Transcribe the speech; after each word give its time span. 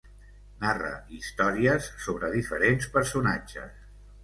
Narra 0.63 0.93
històries 1.17 1.91
sobre 2.07 2.33
diferents 2.39 2.91
personatges. 2.99 3.89